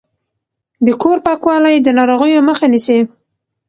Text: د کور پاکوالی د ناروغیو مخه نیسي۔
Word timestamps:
د 0.85 0.87
کور 1.01 1.17
پاکوالی 1.25 1.75
د 1.81 1.87
ناروغیو 1.97 2.45
مخه 2.49 2.65
نیسي۔ 2.73 2.99